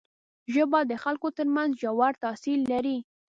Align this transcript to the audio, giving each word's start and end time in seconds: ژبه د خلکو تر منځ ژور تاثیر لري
ژبه 0.53 0.79
د 0.89 0.93
خلکو 1.03 1.27
تر 1.37 1.47
منځ 1.55 1.71
ژور 1.81 2.13
تاثیر 2.23 2.59
لري 2.71 2.97